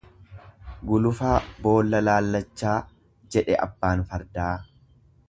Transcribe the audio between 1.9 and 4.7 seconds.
laallachaa, jedhe abbaan fardaa.